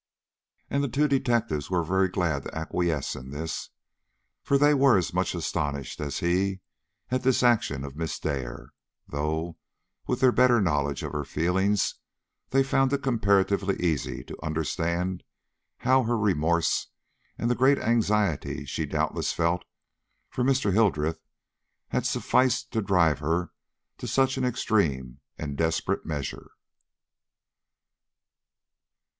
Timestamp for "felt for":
19.33-20.43